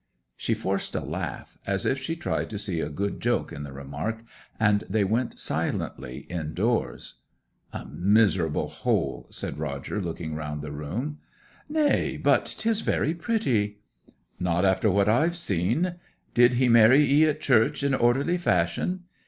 She 0.35 0.55
forced 0.55 0.95
a 0.95 1.01
laugh, 1.05 1.59
as 1.67 1.85
if 1.85 1.99
she 1.99 2.15
tried 2.15 2.49
to 2.49 2.57
see 2.57 2.79
a 2.79 2.89
good 2.89 3.19
joke 3.19 3.51
in 3.51 3.61
the 3.61 3.71
remark, 3.71 4.23
and 4.59 4.83
they 4.89 5.03
went 5.03 5.37
silently 5.37 6.21
indoors. 6.27 7.19
'A 7.71 7.85
miserable 7.85 8.65
hole!' 8.67 9.27
said 9.29 9.59
Roger, 9.59 10.01
looking 10.01 10.33
round 10.33 10.63
the 10.63 10.71
room. 10.71 11.19
'Nay, 11.69 12.17
but 12.17 12.45
'tis 12.57 12.81
very 12.81 13.13
pretty!' 13.13 13.77
'Not 14.39 14.65
after 14.65 14.89
what 14.89 15.07
I've 15.07 15.37
seen. 15.37 15.97
Did 16.33 16.55
he 16.55 16.67
marry 16.67 17.05
'ee 17.05 17.25
at 17.25 17.39
church 17.39 17.83
in 17.83 17.93
orderly 17.93 18.37
fashion?' 18.39 19.03